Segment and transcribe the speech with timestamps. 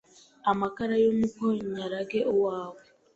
[0.51, 1.43] Amakara y’umuko
[1.73, 2.81] nyarage uwawe;